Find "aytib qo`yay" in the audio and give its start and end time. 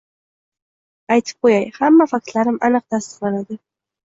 1.17-1.67